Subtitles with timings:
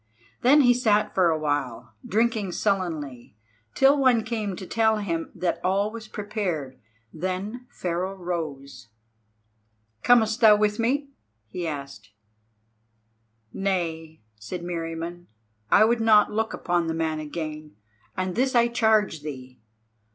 [0.41, 3.35] Then he sat for awhile, drinking sullenly,
[3.75, 6.79] till one came to tell him that all was prepared.
[7.13, 8.87] Then Pharaoh rose.
[10.01, 11.09] "Comest thou with me?"
[11.49, 12.09] he asked.
[13.53, 15.27] "Nay," said Meriamun,
[15.69, 17.75] "I would not look upon the man again;
[18.17, 19.59] and this I charge thee.